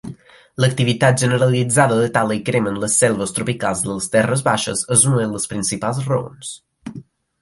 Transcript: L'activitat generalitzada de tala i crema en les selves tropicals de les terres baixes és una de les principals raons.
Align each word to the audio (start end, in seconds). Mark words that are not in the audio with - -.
L'activitat 0.63 1.19
generalitzada 1.23 1.99
de 1.99 2.07
tala 2.15 2.37
i 2.39 2.41
crema 2.47 2.73
en 2.75 2.79
les 2.85 2.95
selves 3.03 3.35
tropicals 3.37 3.83
de 3.85 3.91
les 3.93 4.09
terres 4.17 4.45
baixes 4.49 4.83
és 4.97 5.05
una 5.11 5.21
de 5.25 5.29
les 5.35 5.47
principals 5.53 6.01
raons. 6.09 6.57